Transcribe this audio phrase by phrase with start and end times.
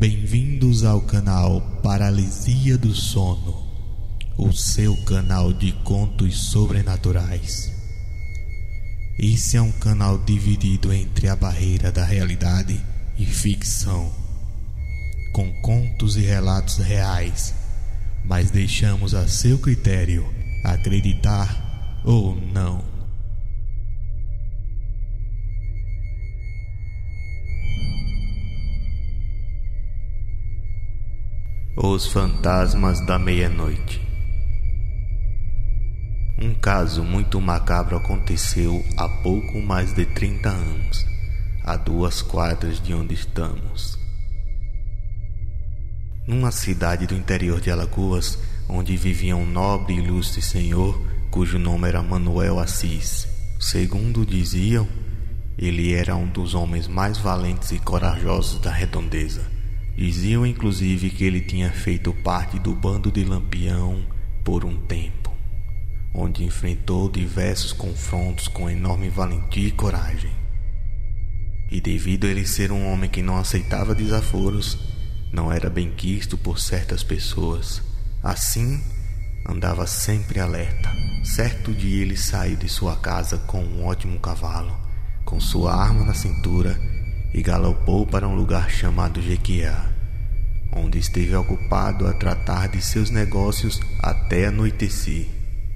[0.00, 3.66] Bem-vindos ao canal Paralisia do Sono,
[4.38, 7.70] o seu canal de contos sobrenaturais.
[9.18, 12.80] Esse é um canal dividido entre a barreira da realidade
[13.18, 14.10] e ficção,
[15.34, 17.54] com contos e relatos reais,
[18.24, 20.26] mas deixamos a seu critério
[20.64, 22.89] acreditar ou não.
[31.76, 34.02] Os Fantasmas da Meia-Noite
[36.36, 41.06] Um caso muito macabro aconteceu há pouco mais de 30 anos,
[41.62, 43.96] a duas quadras de onde estamos.
[46.26, 48.36] Numa cidade do interior de Alagoas,
[48.68, 53.28] onde vivia um nobre e ilustre senhor cujo nome era Manuel Assis.
[53.60, 54.88] Segundo diziam,
[55.56, 59.59] ele era um dos homens mais valentes e corajosos da redondeza
[60.00, 64.02] Diziam inclusive que ele tinha feito parte do bando de Lampião
[64.42, 65.30] por um tempo,
[66.14, 70.30] onde enfrentou diversos confrontos com enorme valentia e coragem.
[71.70, 74.78] E devido a ele ser um homem que não aceitava desaforos,
[75.30, 77.82] não era bem quisto por certas pessoas.
[78.22, 78.82] Assim,
[79.46, 80.90] andava sempre alerta.
[81.22, 84.74] Certo dia ele saiu de sua casa com um ótimo cavalo,
[85.26, 86.80] com sua arma na cintura
[87.34, 89.89] e galopou para um lugar chamado Jequiá,
[90.72, 95.26] onde esteve ocupado a tratar de seus negócios até anoitecer.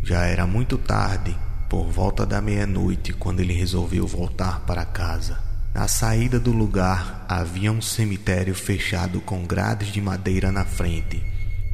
[0.02, 1.36] Já era muito tarde,
[1.68, 5.38] por volta da meia-noite, quando ele resolveu voltar para casa.
[5.74, 11.20] Na saída do lugar havia um cemitério fechado com grades de madeira na frente.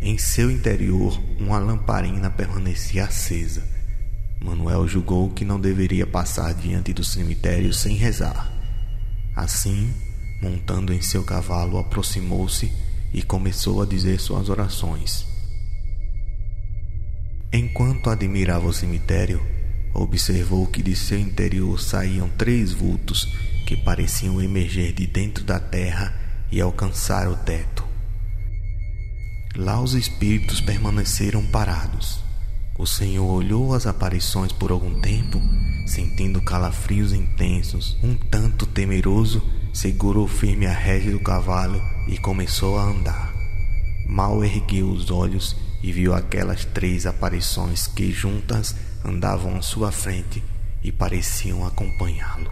[0.00, 3.62] Em seu interior, uma lamparina permanecia acesa.
[4.42, 8.50] Manuel julgou que não deveria passar diante do cemitério sem rezar.
[9.36, 9.92] Assim,
[10.40, 12.72] montando em seu cavalo, aproximou-se
[13.12, 15.26] e começou a dizer suas orações.
[17.52, 19.40] Enquanto admirava o cemitério,
[19.92, 23.24] observou que de seu interior saíam três vultos
[23.66, 26.14] que pareciam emerger de dentro da terra
[26.50, 27.84] e alcançar o teto.
[29.56, 32.20] Lá os espíritos permaneceram parados.
[32.78, 35.40] O Senhor olhou as aparições por algum tempo,
[35.86, 42.82] sentindo calafrios intensos, um tanto temeroso segurou firme a rédea do cavalo e começou a
[42.82, 43.32] andar.
[44.04, 50.42] Mal ergueu os olhos e viu aquelas três aparições que juntas andavam à sua frente
[50.82, 52.50] e pareciam acompanhá-lo.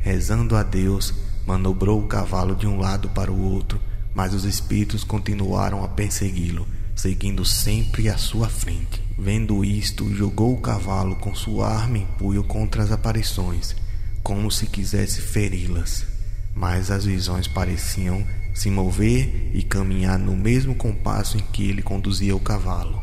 [0.00, 1.14] Rezando a Deus,
[1.46, 3.80] manobrou o cavalo de um lado para o outro,
[4.12, 9.00] mas os espíritos continuaram a persegui-lo, seguindo sempre à sua frente.
[9.16, 13.76] Vendo isto, jogou o cavalo com sua arma em punho contra as aparições,
[14.22, 16.14] como se quisesse feri-las
[16.54, 18.24] mas as visões pareciam
[18.54, 23.02] se mover e caminhar no mesmo compasso em que ele conduzia o cavalo,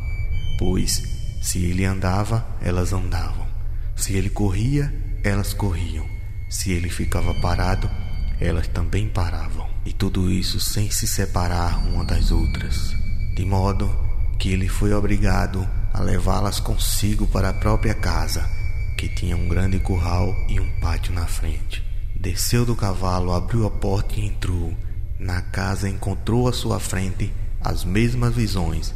[0.58, 1.02] pois
[1.42, 3.46] se ele andava, elas andavam,
[3.94, 4.92] se ele corria,
[5.22, 6.06] elas corriam,
[6.48, 7.88] se ele ficava parado,
[8.40, 12.94] elas também paravam, e tudo isso sem se separar uma das outras,
[13.36, 13.94] de modo
[14.38, 18.48] que ele foi obrigado a levá-las consigo para a própria casa,
[18.96, 21.84] que tinha um grande curral e um pátio na frente.
[22.18, 24.74] Desceu do cavalo, abriu a porta e entrou.
[25.22, 28.92] Na casa encontrou à sua frente as mesmas visões.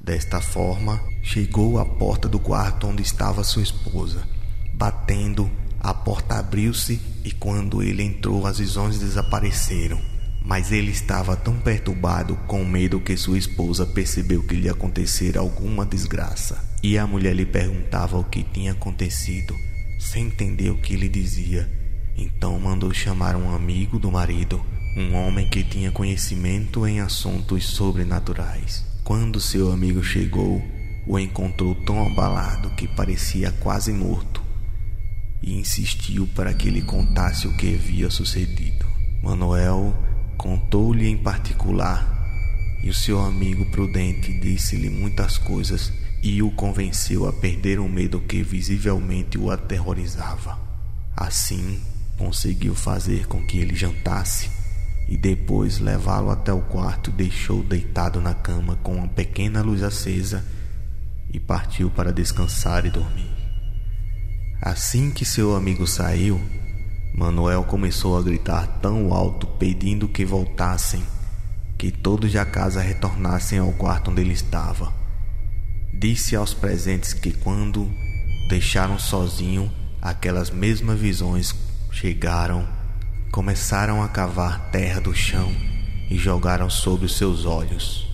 [0.00, 4.26] Desta forma, chegou à porta do quarto onde estava sua esposa.
[4.72, 10.00] Batendo, a porta abriu-se e quando ele entrou, as visões desapareceram.
[10.42, 15.84] Mas ele estava tão perturbado com medo que sua esposa percebeu que lhe acontecera alguma
[15.84, 16.58] desgraça.
[16.82, 19.54] E a mulher lhe perguntava o que tinha acontecido,
[20.00, 21.70] sem entender o que ele dizia.
[22.16, 24.64] Então mandou chamar um amigo do marido,
[24.96, 28.82] um homem que tinha conhecimento em assuntos sobrenaturais.
[29.04, 30.62] Quando seu amigo chegou,
[31.06, 34.42] o encontrou tão abalado que parecia quase morto
[35.42, 38.86] e insistiu para que lhe contasse o que havia sucedido.
[39.22, 39.94] Manuel
[40.38, 42.14] contou-lhe em particular
[42.82, 45.92] e o seu amigo prudente disse-lhe muitas coisas
[46.22, 50.58] e o convenceu a perder o medo que visivelmente o aterrorizava.
[51.14, 51.82] Assim,
[52.16, 54.56] conseguiu fazer com que ele jantasse
[55.08, 60.44] e depois levá-lo até o quarto deixou deitado na cama com uma pequena luz acesa
[61.32, 63.30] e partiu para descansar e dormir.
[64.60, 66.40] Assim que seu amigo saiu,
[67.14, 71.02] Manuel começou a gritar tão alto pedindo que voltassem,
[71.78, 74.92] que todos da casa retornassem ao quarto onde ele estava.
[75.98, 77.90] Disse aos presentes que quando
[78.48, 79.70] deixaram sozinho,
[80.00, 81.54] aquelas mesmas visões
[81.90, 82.66] chegaram,
[83.36, 85.54] começaram a cavar terra do chão
[86.08, 88.08] e jogaram sobre os seus olhos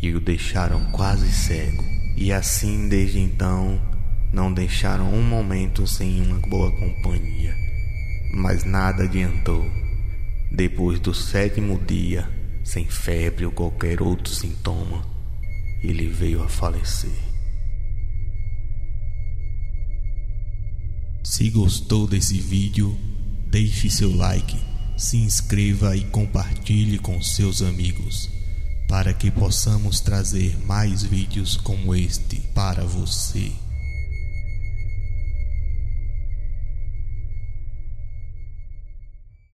[0.00, 1.82] e o deixaram quase cego.
[2.16, 3.82] E assim, desde então,
[4.32, 7.52] não deixaram um momento sem uma boa companhia.
[8.32, 9.68] Mas nada adiantou.
[10.52, 12.30] Depois do sétimo dia,
[12.62, 15.04] sem febre ou qualquer outro sintoma,
[15.82, 17.10] ele veio a falecer.
[21.24, 22.96] Se gostou desse vídeo,
[23.58, 24.56] deixe seu like,
[24.96, 28.30] se inscreva e compartilhe com seus amigos,
[28.86, 33.50] para que possamos trazer mais vídeos como este para você.